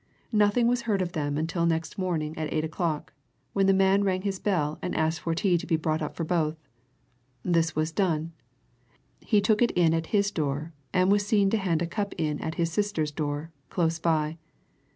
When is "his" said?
4.23-4.39, 10.07-10.31, 12.55-12.71